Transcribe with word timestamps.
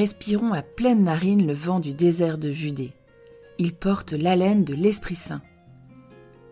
Respirons 0.00 0.54
à 0.54 0.62
pleine 0.62 1.04
narine 1.04 1.46
le 1.46 1.52
vent 1.52 1.78
du 1.78 1.92
désert 1.92 2.38
de 2.38 2.50
Judée. 2.50 2.94
Il 3.58 3.74
porte 3.74 4.12
l'haleine 4.12 4.64
de 4.64 4.72
l'Esprit 4.72 5.14
Saint. 5.14 5.42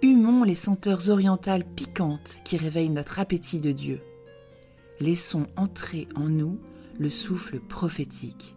Humons 0.02 0.44
les 0.44 0.54
senteurs 0.54 1.08
orientales 1.08 1.64
piquantes 1.64 2.42
qui 2.44 2.58
réveillent 2.58 2.90
notre 2.90 3.20
appétit 3.20 3.58
de 3.58 3.72
Dieu. 3.72 4.02
Laissons 5.00 5.46
entrer 5.56 6.08
en 6.14 6.28
nous 6.28 6.60
le 6.98 7.08
souffle 7.08 7.58
prophétique. 7.58 8.54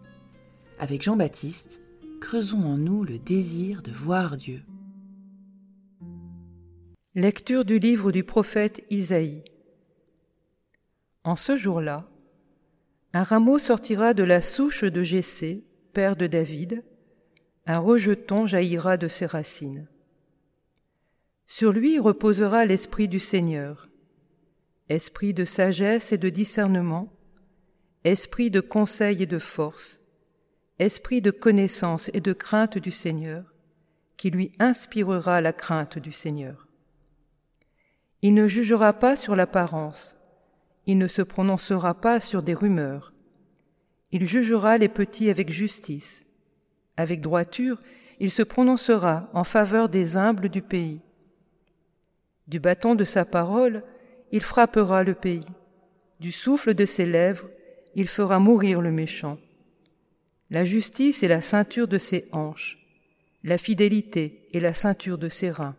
Avec 0.78 1.00
Jean-Baptiste, 1.00 1.80
creusons 2.20 2.62
en 2.62 2.76
nous 2.76 3.02
le 3.02 3.18
désir 3.18 3.80
de 3.80 3.92
voir 3.92 4.36
Dieu. 4.36 4.60
Lecture 7.14 7.64
du 7.64 7.78
livre 7.78 8.12
du 8.12 8.24
prophète 8.24 8.84
Isaïe. 8.90 9.42
En 11.24 11.34
ce 11.34 11.56
jour-là, 11.56 12.11
un 13.14 13.22
rameau 13.22 13.58
sortira 13.58 14.14
de 14.14 14.22
la 14.22 14.40
souche 14.40 14.84
de 14.84 15.02
Jessé, 15.02 15.64
père 15.92 16.16
de 16.16 16.26
David, 16.26 16.82
un 17.66 17.78
rejeton 17.78 18.46
jaillira 18.46 18.96
de 18.96 19.08
ses 19.08 19.26
racines. 19.26 19.86
Sur 21.46 21.72
lui 21.72 21.98
reposera 21.98 22.64
l'esprit 22.64 23.08
du 23.08 23.20
Seigneur, 23.20 23.88
esprit 24.88 25.34
de 25.34 25.44
sagesse 25.44 26.12
et 26.12 26.18
de 26.18 26.30
discernement, 26.30 27.12
esprit 28.04 28.50
de 28.50 28.60
conseil 28.60 29.22
et 29.22 29.26
de 29.26 29.38
force, 29.38 30.00
esprit 30.78 31.20
de 31.20 31.30
connaissance 31.30 32.10
et 32.14 32.20
de 32.20 32.32
crainte 32.32 32.78
du 32.78 32.90
Seigneur, 32.90 33.54
qui 34.16 34.30
lui 34.30 34.52
inspirera 34.58 35.40
la 35.40 35.52
crainte 35.52 35.98
du 35.98 36.12
Seigneur. 36.12 36.66
Il 38.22 38.34
ne 38.34 38.46
jugera 38.46 38.92
pas 38.94 39.16
sur 39.16 39.36
l'apparence, 39.36 40.16
il 40.86 40.98
ne 40.98 41.06
se 41.06 41.22
prononcera 41.22 41.94
pas 42.00 42.20
sur 42.20 42.42
des 42.42 42.54
rumeurs. 42.54 43.14
Il 44.10 44.26
jugera 44.26 44.78
les 44.78 44.88
petits 44.88 45.30
avec 45.30 45.50
justice. 45.50 46.24
Avec 46.96 47.20
droiture, 47.20 47.80
il 48.20 48.30
se 48.30 48.42
prononcera 48.42 49.30
en 49.32 49.44
faveur 49.44 49.88
des 49.88 50.16
humbles 50.16 50.48
du 50.48 50.62
pays. 50.62 51.00
Du 52.46 52.60
bâton 52.60 52.94
de 52.94 53.04
sa 53.04 53.24
parole, 53.24 53.82
il 54.30 54.40
frappera 54.40 55.04
le 55.04 55.14
pays. 55.14 55.46
Du 56.20 56.32
souffle 56.32 56.74
de 56.74 56.84
ses 56.84 57.06
lèvres, 57.06 57.48
il 57.94 58.08
fera 58.08 58.38
mourir 58.38 58.80
le 58.80 58.92
méchant. 58.92 59.38
La 60.50 60.64
justice 60.64 61.22
est 61.22 61.28
la 61.28 61.40
ceinture 61.40 61.88
de 61.88 61.98
ses 61.98 62.28
hanches, 62.32 62.78
la 63.42 63.58
fidélité 63.58 64.48
est 64.52 64.60
la 64.60 64.74
ceinture 64.74 65.18
de 65.18 65.28
ses 65.28 65.50
reins. 65.50 65.76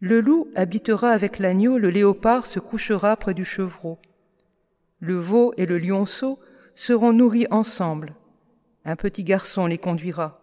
Le 0.00 0.20
loup 0.20 0.48
habitera 0.54 1.10
avec 1.10 1.38
l'agneau, 1.38 1.76
le 1.76 1.90
léopard 1.90 2.46
se 2.46 2.58
couchera 2.58 3.16
près 3.18 3.34
du 3.34 3.44
chevreau. 3.44 3.98
Le 4.98 5.14
veau 5.14 5.52
et 5.58 5.66
le 5.66 5.76
lionceau 5.76 6.38
seront 6.74 7.12
nourris 7.12 7.46
ensemble. 7.50 8.14
Un 8.86 8.96
petit 8.96 9.24
garçon 9.24 9.66
les 9.66 9.76
conduira. 9.76 10.40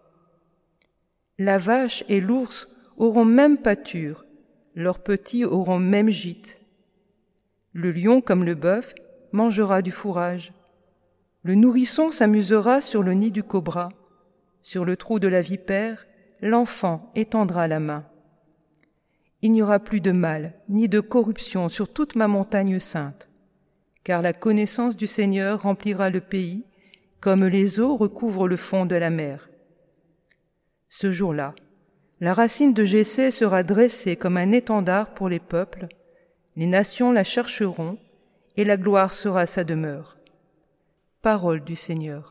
La 1.38 1.58
vache 1.58 2.04
et 2.08 2.20
l'ours 2.20 2.68
auront 2.96 3.24
même 3.24 3.58
pâture, 3.58 4.24
leurs 4.76 5.00
petits 5.00 5.44
auront 5.44 5.80
même 5.80 6.10
gîte. 6.10 6.60
Le 7.72 7.90
lion, 7.90 8.20
comme 8.20 8.44
le 8.44 8.54
bœuf, 8.54 8.94
mangera 9.32 9.82
du 9.82 9.90
fourrage. 9.90 10.52
Le 11.42 11.56
nourrisson 11.56 12.10
s'amusera 12.10 12.80
sur 12.80 13.02
le 13.02 13.12
nid 13.12 13.32
du 13.32 13.42
cobra. 13.42 13.88
Sur 14.62 14.84
le 14.84 14.96
trou 14.96 15.18
de 15.18 15.28
la 15.28 15.40
vipère, 15.40 16.06
l'enfant 16.40 17.10
étendra 17.16 17.66
la 17.66 17.80
main. 17.80 18.04
Il 19.40 19.52
n'y 19.52 19.62
aura 19.62 19.78
plus 19.78 20.00
de 20.00 20.10
mal, 20.10 20.54
ni 20.68 20.88
de 20.88 21.00
corruption 21.00 21.68
sur 21.68 21.92
toute 21.92 22.16
ma 22.16 22.26
montagne 22.26 22.80
sainte, 22.80 23.28
car 24.02 24.20
la 24.20 24.32
connaissance 24.32 24.96
du 24.96 25.06
Seigneur 25.06 25.62
remplira 25.62 26.10
le 26.10 26.20
pays, 26.20 26.64
comme 27.20 27.44
les 27.44 27.78
eaux 27.78 27.96
recouvrent 27.96 28.48
le 28.48 28.56
fond 28.56 28.86
de 28.86 28.96
la 28.96 29.10
mer. 29.10 29.48
Ce 30.88 31.12
jour-là, 31.12 31.54
la 32.20 32.32
racine 32.32 32.74
de 32.74 32.84
Jessé 32.84 33.30
sera 33.30 33.62
dressée 33.62 34.16
comme 34.16 34.36
un 34.36 34.50
étendard 34.50 35.14
pour 35.14 35.28
les 35.28 35.40
peuples, 35.40 35.86
les 36.56 36.66
nations 36.66 37.12
la 37.12 37.22
chercheront, 37.22 37.98
et 38.56 38.64
la 38.64 38.76
gloire 38.76 39.14
sera 39.14 39.46
sa 39.46 39.62
demeure. 39.62 40.18
Parole 41.22 41.62
du 41.62 41.76
Seigneur. 41.76 42.30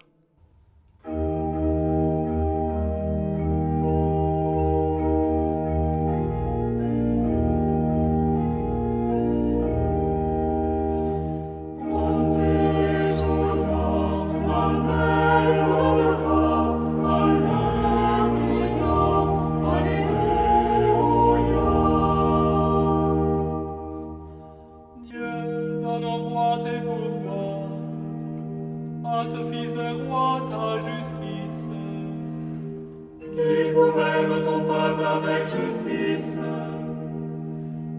gouverne 33.77 34.43
ton 34.43 34.59
peuple 34.61 35.05
avec 35.05 35.43
justice, 35.55 36.39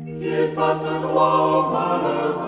qu'il 0.05 0.55
fasse 0.55 0.84
droit 1.03 1.39
au 1.55 1.72
malheureux. 1.72 2.47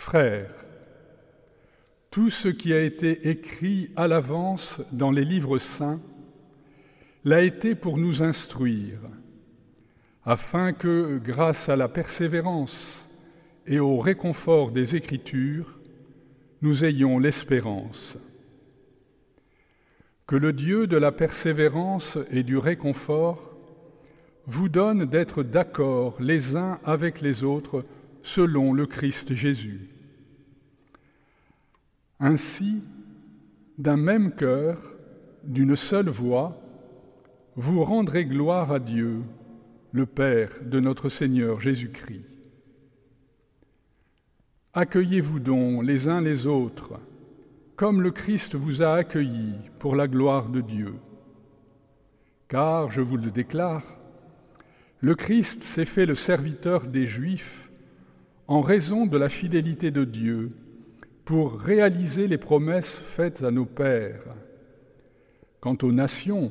Frères, 0.00 0.54
Tout 2.10 2.30
ce 2.30 2.48
qui 2.48 2.72
a 2.72 2.80
été 2.80 3.28
écrit 3.28 3.90
à 3.96 4.08
l'avance 4.08 4.80
dans 4.92 5.10
les 5.10 5.26
livres 5.26 5.58
saints 5.58 6.00
l'a 7.22 7.42
été 7.42 7.74
pour 7.74 7.98
nous 7.98 8.22
instruire, 8.22 8.98
afin 10.24 10.72
que, 10.72 11.18
grâce 11.18 11.68
à 11.68 11.76
la 11.76 11.90
persévérance 11.90 13.10
et 13.66 13.78
au 13.78 13.98
réconfort 13.98 14.70
des 14.70 14.96
Écritures, 14.96 15.78
nous 16.62 16.86
ayons 16.86 17.18
l'espérance. 17.18 18.16
Que 20.26 20.36
le 20.36 20.54
Dieu 20.54 20.86
de 20.86 20.96
la 20.96 21.12
persévérance 21.12 22.16
et 22.30 22.42
du 22.42 22.56
réconfort 22.56 23.54
vous 24.46 24.70
donne 24.70 25.04
d'être 25.04 25.42
d'accord 25.42 26.16
les 26.22 26.56
uns 26.56 26.80
avec 26.84 27.20
les 27.20 27.44
autres 27.44 27.84
selon 28.22 28.72
le 28.72 28.86
Christ 28.86 29.34
Jésus. 29.34 29.88
Ainsi, 32.18 32.82
d'un 33.78 33.96
même 33.96 34.32
cœur, 34.32 34.78
d'une 35.44 35.76
seule 35.76 36.08
voix, 36.08 36.60
vous 37.56 37.82
rendrez 37.82 38.26
gloire 38.26 38.72
à 38.72 38.78
Dieu, 38.78 39.22
le 39.92 40.06
Père 40.06 40.50
de 40.64 40.80
notre 40.80 41.08
Seigneur 41.08 41.60
Jésus-Christ. 41.60 42.24
Accueillez-vous 44.72 45.40
donc 45.40 45.84
les 45.84 46.08
uns 46.08 46.20
les 46.20 46.46
autres, 46.46 47.00
comme 47.74 48.02
le 48.02 48.10
Christ 48.10 48.54
vous 48.54 48.82
a 48.82 48.94
accueillis 48.94 49.56
pour 49.78 49.96
la 49.96 50.06
gloire 50.06 50.48
de 50.48 50.60
Dieu. 50.60 50.94
Car, 52.48 52.90
je 52.90 53.00
vous 53.00 53.16
le 53.16 53.30
déclare, 53.30 53.84
le 55.00 55.14
Christ 55.14 55.62
s'est 55.62 55.86
fait 55.86 56.06
le 56.06 56.14
serviteur 56.14 56.86
des 56.86 57.06
Juifs 57.06 57.69
en 58.50 58.62
raison 58.62 59.06
de 59.06 59.16
la 59.16 59.28
fidélité 59.28 59.92
de 59.92 60.04
Dieu 60.04 60.48
pour 61.24 61.60
réaliser 61.60 62.26
les 62.26 62.36
promesses 62.36 62.98
faites 62.98 63.44
à 63.44 63.52
nos 63.52 63.64
pères. 63.64 64.24
Quant 65.60 65.76
aux 65.82 65.92
nations, 65.92 66.50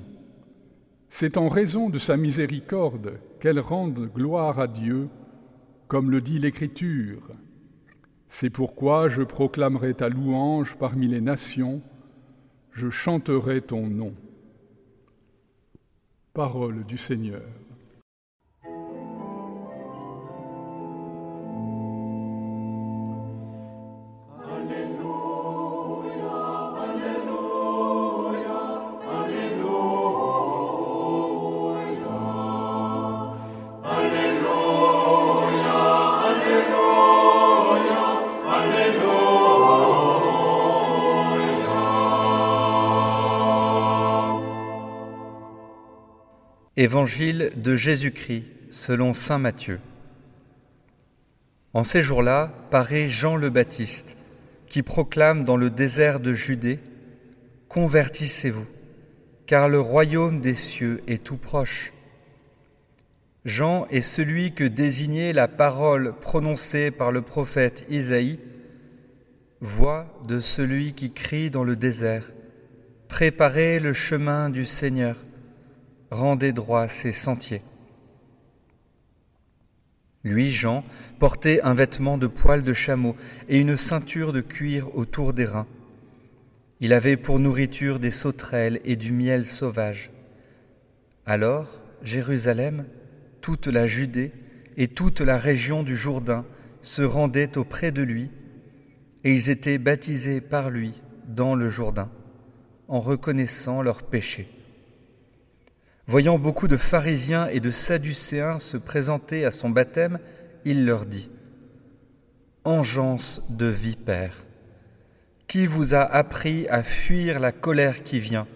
c'est 1.10 1.36
en 1.36 1.50
raison 1.50 1.90
de 1.90 1.98
sa 1.98 2.16
miséricorde 2.16 3.20
qu'elles 3.42 3.60
rendent 3.60 4.10
gloire 4.16 4.60
à 4.60 4.68
Dieu, 4.68 5.08
comme 5.90 6.10
le 6.10 6.22
dit 6.22 6.40
l'Écriture. 6.40 7.30
C'est 8.30 8.50
pourquoi 8.50 9.10
je 9.10 9.22
proclamerai 9.22 9.94
ta 9.94 10.08
louange 10.08 10.78
parmi 10.78 11.06
les 11.10 11.20
nations, 11.20 11.82
je 12.72 12.90
chanterai 12.90 13.60
ton 13.60 13.88
nom. 13.88 14.14
Parole 16.34 16.86
du 16.86 16.96
Seigneur. 16.96 17.42
Évangile 46.80 47.52
de 47.58 47.76
Jésus-Christ 47.76 48.46
selon 48.70 49.14
Saint 49.14 49.38
Matthieu. 49.38 49.82
En 51.74 51.84
ces 51.84 52.02
jours-là 52.02 52.54
paraît 52.72 53.10
Jean 53.10 53.36
le 53.36 53.50
Baptiste, 53.50 54.16
qui 54.70 54.82
proclame 54.82 55.44
dans 55.44 55.58
le 55.58 55.70
désert 55.70 56.22
de 56.22 56.32
Judée 56.32 56.80
Convertissez-vous, 57.68 58.66
car 59.46 59.68
le 59.68 59.82
royaume 59.82 60.40
des 60.40 60.56
cieux 60.56 61.04
est 61.06 61.22
tout 61.22 61.36
proche. 61.36 61.92
Jean 63.44 63.86
est 63.88 64.00
celui 64.00 64.54
que 64.54 64.64
désignait 64.64 65.34
la 65.34 65.50
parole 65.50 66.14
prononcée 66.22 66.92
par 66.92 67.12
le 67.12 67.22
prophète 67.22 67.86
Isaïe 67.90 68.40
Voix 69.60 70.18
de 70.30 70.40
celui 70.40 70.94
qui 70.94 71.12
crie 71.12 71.50
dans 71.50 71.66
le 71.66 71.76
désert 71.76 72.32
Préparez 73.10 73.82
le 73.82 73.92
chemin 73.92 74.50
du 74.50 74.64
Seigneur 74.64 75.26
rendez 76.12 76.52
droit 76.52 76.88
ses 76.88 77.14
sentiers. 77.14 77.62
Lui, 80.24 80.50
Jean, 80.50 80.84
portait 81.18 81.62
un 81.62 81.74
vêtement 81.74 82.18
de 82.18 82.28
poil 82.28 82.64
de 82.64 82.74
chameau 82.74 83.16
et 83.48 83.60
une 83.60 83.78
ceinture 83.78 84.34
de 84.34 84.42
cuir 84.42 84.96
autour 84.96 85.34
des 85.34 85.46
reins. 85.46 85.68
Il 86.82 86.94
avait 86.94 87.18
pour 87.18 87.40
nourriture 87.40 88.00
des 88.00 88.12
sauterelles 88.12 88.82
et 88.84 88.96
du 88.96 89.12
miel 89.12 89.46
sauvage. 89.46 90.12
Alors, 91.26 91.84
Jérusalem, 92.02 92.86
toute 93.42 93.68
la 93.68 93.88
Judée 93.88 94.32
et 94.78 94.88
toute 94.88 95.22
la 95.22 95.38
région 95.38 95.84
du 95.84 95.96
Jourdain 95.96 96.46
se 96.82 97.02
rendaient 97.02 97.58
auprès 97.58 97.92
de 97.92 98.02
lui, 98.02 98.30
et 99.24 99.34
ils 99.34 99.50
étaient 99.50 99.78
baptisés 99.78 100.42
par 100.42 100.70
lui 100.70 101.02
dans 101.28 101.56
le 101.56 101.70
Jourdain, 101.70 102.10
en 102.88 103.00
reconnaissant 103.00 103.82
leurs 103.82 104.04
péchés. 104.04 104.50
Voyant 106.10 106.40
beaucoup 106.40 106.68
de 106.68 106.76
pharisiens 106.76 107.46
et 107.50 107.60
de 107.60 107.70
sadducéens 107.70 108.58
se 108.58 108.78
présenter 108.78 109.46
à 109.46 109.52
son 109.52 109.70
baptême, 109.70 110.18
il 110.66 110.88
leur 110.88 111.06
dit 111.06 111.30
Engeance 112.64 113.44
de 113.52 113.68
vipère, 113.68 114.48
qui 115.46 115.68
vous 115.68 115.94
a 115.94 116.02
appris 116.02 116.68
à 116.70 116.82
fuir 116.82 117.40
la 117.40 117.52
colère 117.52 118.02
qui 118.02 118.20
vient? 118.20 118.48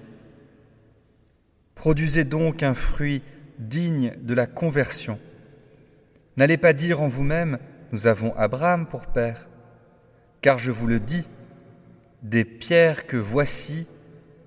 Produisez 1.75 2.23
donc 2.23 2.63
un 2.63 2.73
fruit 2.73 3.21
digne 3.59 4.13
de 4.19 4.33
la 4.33 4.47
conversion. 4.47 5.19
N'allez 6.37 6.57
pas 6.57 6.73
dire 6.73 7.03
en 7.03 7.07
vous-même 7.07 7.59
Nous 7.91 8.07
avons 8.07 8.33
Abraham 8.35 8.87
pour 8.87 9.05
père, 9.05 9.47
car 10.41 10.57
je 10.57 10.71
vous 10.71 10.87
le 10.87 10.99
dis, 10.99 11.27
des 12.23 12.45
pierres 12.45 13.05
que 13.05 13.15
voici, 13.15 13.85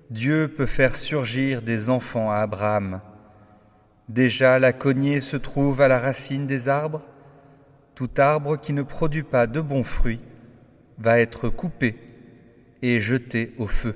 Dieu 0.09 0.47
peut 0.47 0.65
faire 0.65 0.95
surgir 0.95 1.61
des 1.61 1.89
enfants 1.89 2.31
à 2.31 2.37
Abraham. 2.37 3.01
Déjà 4.07 4.57
la 4.57 4.71
cognée 4.71 5.19
se 5.19 5.35
trouve 5.35 5.81
à 5.81 5.89
la 5.89 5.99
racine 5.99 6.47
des 6.47 6.69
arbres. 6.69 7.03
Tout 7.93 8.09
arbre 8.17 8.55
qui 8.55 8.71
ne 8.71 8.83
produit 8.83 9.23
pas 9.23 9.47
de 9.47 9.59
bons 9.59 9.83
fruits 9.83 10.21
va 10.97 11.19
être 11.19 11.49
coupé 11.49 11.97
et 12.81 13.01
jeté 13.01 13.53
au 13.57 13.67
feu. 13.67 13.95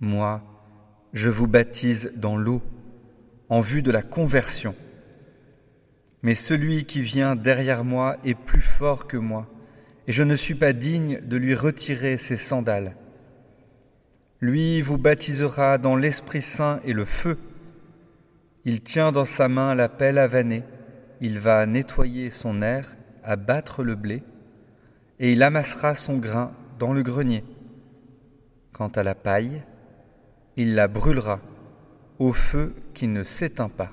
Moi, 0.00 0.42
je 1.12 1.28
vous 1.28 1.46
baptise 1.46 2.12
dans 2.16 2.36
l'eau 2.36 2.62
en 3.48 3.60
vue 3.60 3.82
de 3.82 3.90
la 3.90 4.02
conversion. 4.02 4.74
Mais 6.22 6.34
celui 6.34 6.86
qui 6.86 7.02
vient 7.02 7.36
derrière 7.36 7.84
moi 7.84 8.16
est 8.24 8.34
plus 8.34 8.62
fort 8.62 9.06
que 9.06 9.16
moi, 9.16 9.46
et 10.06 10.12
je 10.12 10.22
ne 10.22 10.34
suis 10.34 10.54
pas 10.54 10.72
digne 10.72 11.20
de 11.20 11.36
lui 11.36 11.54
retirer 11.54 12.16
ses 12.16 12.36
sandales. 12.36 12.96
Lui 14.40 14.82
vous 14.82 14.98
baptisera 14.98 15.78
dans 15.78 15.96
l'Esprit 15.96 16.42
Saint 16.42 16.80
et 16.84 16.92
le 16.92 17.06
feu. 17.06 17.38
Il 18.64 18.82
tient 18.82 19.10
dans 19.10 19.24
sa 19.24 19.48
main 19.48 19.74
la 19.74 19.88
pelle 19.88 20.18
à 20.18 20.28
vanner, 20.28 20.62
il 21.22 21.38
va 21.38 21.64
nettoyer 21.64 22.30
son 22.30 22.60
air, 22.60 22.96
abattre 23.24 23.82
le 23.82 23.94
blé, 23.94 24.22
et 25.18 25.32
il 25.32 25.42
amassera 25.42 25.94
son 25.94 26.18
grain 26.18 26.52
dans 26.78 26.92
le 26.92 27.02
grenier. 27.02 27.44
Quant 28.72 28.88
à 28.88 29.02
la 29.02 29.14
paille, 29.14 29.62
il 30.56 30.74
la 30.74 30.88
brûlera 30.88 31.40
au 32.18 32.34
feu 32.34 32.74
qui 32.92 33.06
ne 33.06 33.24
s'éteint 33.24 33.70
pas. 33.70 33.92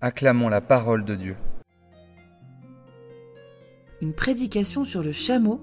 Acclamons 0.00 0.48
la 0.48 0.60
parole 0.60 1.04
de 1.04 1.14
Dieu. 1.14 1.36
Une 4.02 4.12
prédication 4.12 4.84
sur 4.84 5.02
le 5.02 5.12
chameau 5.12 5.60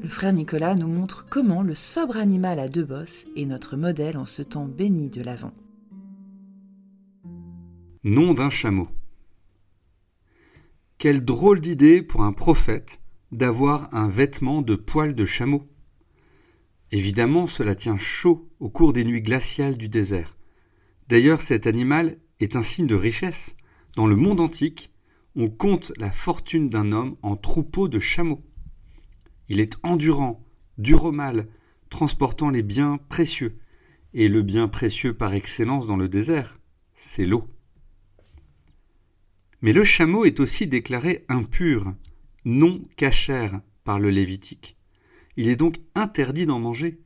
le 0.00 0.08
frère 0.08 0.32
Nicolas 0.32 0.74
nous 0.74 0.88
montre 0.88 1.26
comment 1.28 1.62
le 1.62 1.74
sobre 1.74 2.16
animal 2.16 2.58
à 2.58 2.68
deux 2.68 2.84
bosses 2.84 3.24
est 3.36 3.46
notre 3.46 3.76
modèle 3.76 4.16
en 4.16 4.24
ce 4.24 4.42
temps 4.42 4.66
béni 4.66 5.08
de 5.08 5.22
l'Avent. 5.22 5.52
Nom 8.04 8.34
d'un 8.34 8.50
chameau. 8.50 8.88
Quelle 10.98 11.24
drôle 11.24 11.60
d'idée 11.60 12.02
pour 12.02 12.22
un 12.22 12.32
prophète 12.32 13.00
d'avoir 13.32 13.92
un 13.94 14.08
vêtement 14.08 14.62
de 14.62 14.74
poil 14.74 15.14
de 15.14 15.24
chameau. 15.24 15.66
Évidemment, 16.90 17.46
cela 17.46 17.74
tient 17.74 17.96
chaud 17.96 18.50
au 18.60 18.68
cours 18.68 18.92
des 18.92 19.04
nuits 19.04 19.22
glaciales 19.22 19.78
du 19.78 19.88
désert. 19.88 20.36
D'ailleurs, 21.08 21.40
cet 21.40 21.66
animal 21.66 22.18
est 22.40 22.56
un 22.56 22.62
signe 22.62 22.86
de 22.86 22.94
richesse. 22.94 23.56
Dans 23.96 24.06
le 24.06 24.16
monde 24.16 24.40
antique, 24.40 24.92
on 25.34 25.48
compte 25.48 25.92
la 25.96 26.10
fortune 26.10 26.68
d'un 26.68 26.92
homme 26.92 27.16
en 27.22 27.36
troupeau 27.36 27.88
de 27.88 27.98
chameaux. 27.98 28.44
Il 29.48 29.60
est 29.60 29.76
endurant, 29.82 30.44
dur 30.78 31.04
au 31.04 31.12
mal, 31.12 31.48
transportant 31.90 32.50
les 32.50 32.62
biens 32.62 32.98
précieux. 33.08 33.58
Et 34.14 34.28
le 34.28 34.42
bien 34.42 34.68
précieux 34.68 35.14
par 35.14 35.34
excellence 35.34 35.86
dans 35.86 35.96
le 35.96 36.08
désert, 36.08 36.58
c'est 36.94 37.24
l'eau. 37.24 37.48
Mais 39.62 39.72
le 39.72 39.84
chameau 39.84 40.24
est 40.24 40.40
aussi 40.40 40.66
déclaré 40.66 41.24
impur, 41.28 41.94
non 42.44 42.82
cachère 42.96 43.60
par 43.84 43.98
le 43.98 44.10
Lévitique. 44.10 44.76
Il 45.36 45.48
est 45.48 45.56
donc 45.56 45.76
interdit 45.94 46.46
d'en 46.46 46.58
manger. 46.58 47.00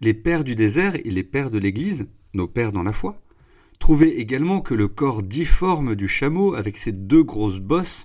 Les 0.00 0.14
pères 0.14 0.44
du 0.44 0.54
désert 0.54 0.96
et 0.96 1.10
les 1.10 1.22
pères 1.22 1.50
de 1.50 1.58
l'Église, 1.58 2.06
nos 2.32 2.48
pères 2.48 2.72
dans 2.72 2.82
la 2.82 2.92
foi, 2.92 3.20
trouvaient 3.78 4.16
également 4.16 4.60
que 4.60 4.74
le 4.74 4.88
corps 4.88 5.22
difforme 5.22 5.94
du 5.94 6.08
chameau 6.08 6.54
avec 6.54 6.76
ses 6.76 6.92
deux 6.92 7.22
grosses 7.22 7.60
bosses 7.60 8.04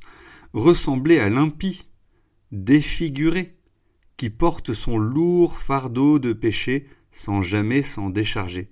ressemblait 0.53 1.19
à 1.19 1.29
l'impie, 1.29 1.88
défiguré, 2.51 3.57
qui 4.17 4.29
porte 4.29 4.73
son 4.73 4.97
lourd 4.97 5.57
fardeau 5.57 6.19
de 6.19 6.33
péché 6.33 6.87
sans 7.11 7.41
jamais 7.41 7.81
s'en 7.81 8.09
décharger. 8.09 8.69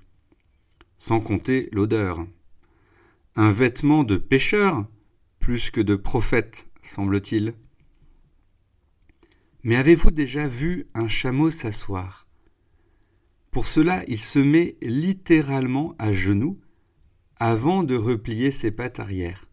Sans 0.98 1.19
compter 1.19 1.69
l'odeur. 1.72 2.25
Un 3.36 3.51
vêtement 3.51 4.03
de 4.03 4.17
pécheur, 4.17 4.86
plus 5.39 5.69
que 5.69 5.81
de 5.81 5.96
prophète, 5.96 6.69
semble-t-il. 6.81 7.53
Mais 9.63 9.75
avez-vous 9.75 10.12
déjà 10.12 10.48
vu 10.48 10.88
un 10.93 11.07
chameau 11.07 11.51
s'asseoir? 11.51 12.27
Pour 13.51 13.67
cela, 13.67 14.03
il 14.07 14.19
se 14.19 14.39
met 14.39 14.77
littéralement 14.81 15.96
à 15.98 16.12
genoux 16.12 16.60
avant 17.39 17.84
de 17.84 17.96
replier 17.96 18.51
ses 18.51 18.72
pattes 18.72 19.00
arrière. 19.00 19.46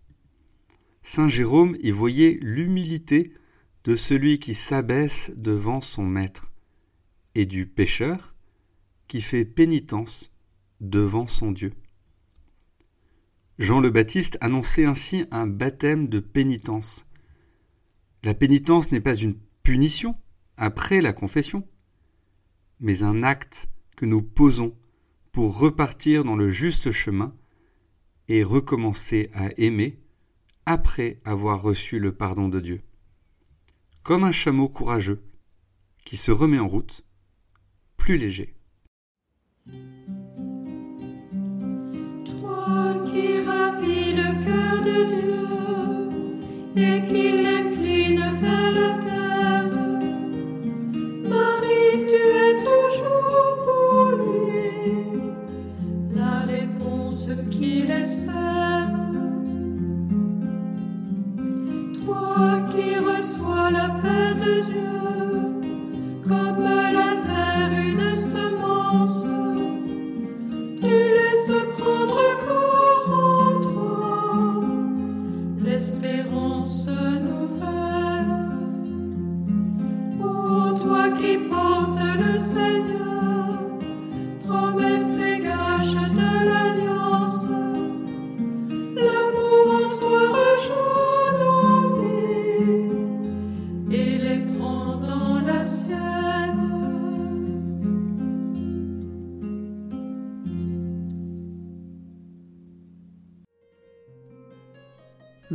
Saint 1.03 1.29
Jérôme 1.29 1.77
y 1.81 1.91
voyait 1.91 2.39
l'humilité 2.41 3.33
de 3.85 3.97
celui 3.97 4.39
qui 4.39 4.55
s'abaisse 4.55 5.31
devant 5.37 5.81
son 5.81 6.05
maître, 6.05 6.53
et 7.35 7.47
du 7.47 7.67
pécheur 7.67 8.35
qui 9.09 9.21
fait 9.21 9.45
pénitence 9.45 10.35
devant 10.81 11.27
son 11.27 11.53
Dieu. 11.53 11.73
Jean 13.59 13.81
le 13.81 13.91
Baptiste 13.91 14.39
annonçait 14.41 14.87
ainsi 14.87 15.27
un 15.31 15.47
baptême 15.47 16.09
de 16.09 16.19
pénitence. 16.19 17.07
La 18.23 18.35
pénitence 18.35 18.91
n'est 18.91 19.01
pas 19.01 19.15
une 19.15 19.37
punition 19.63 20.17
après 20.57 21.01
la 21.01 21.13
confession, 21.13 21.67
mais 22.81 23.03
un 23.03 23.23
acte 23.23 23.69
que 23.97 24.07
nous 24.07 24.23
posons 24.23 24.77
pour 25.31 25.59
repartir 25.59 26.25
dans 26.25 26.37
le 26.37 26.49
juste 26.49 26.91
chemin 26.91 27.35
et 28.29 28.43
recommencer 28.43 29.31
à 29.35 29.49
aimer 29.57 30.01
après 30.67 31.21
avoir 31.25 31.63
reçu 31.63 31.99
le 31.99 32.13
pardon 32.13 32.49
de 32.49 32.61
Dieu. 32.61 32.81
Comme 34.05 34.25
un 34.25 34.33
chameau 34.33 34.69
courageux 34.69 35.25
qui 36.05 36.19
se 36.19 36.31
remet 36.31 36.59
en 36.59 36.69
route, 36.69 37.07
plus 37.97 38.19
léger. 38.19 38.55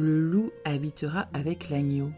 Le 0.01 0.21
loup 0.21 0.51
habitera 0.63 1.27
avec 1.33 1.69
l'agneau. 1.69 2.09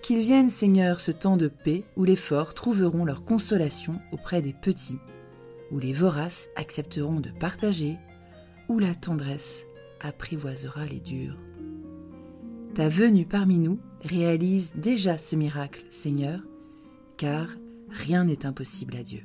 Qu'il 0.00 0.20
vienne, 0.20 0.48
Seigneur, 0.48 1.00
ce 1.00 1.10
temps 1.10 1.36
de 1.36 1.48
paix 1.48 1.82
où 1.96 2.04
les 2.04 2.14
forts 2.14 2.54
trouveront 2.54 3.04
leur 3.04 3.24
consolation 3.24 3.94
auprès 4.12 4.42
des 4.42 4.52
petits, 4.52 5.00
où 5.72 5.80
les 5.80 5.92
voraces 5.92 6.50
accepteront 6.54 7.18
de 7.18 7.30
partager, 7.30 7.96
où 8.68 8.78
la 8.78 8.94
tendresse 8.94 9.64
apprivoisera 10.00 10.86
les 10.86 11.00
durs. 11.00 11.36
Ta 12.76 12.88
venue 12.88 13.26
parmi 13.26 13.58
nous 13.58 13.80
réalise 14.02 14.70
déjà 14.76 15.18
ce 15.18 15.34
miracle, 15.34 15.82
Seigneur, 15.90 16.40
car 17.16 17.48
rien 17.90 18.24
n'est 18.24 18.46
impossible 18.46 18.96
à 18.96 19.02
Dieu. 19.02 19.24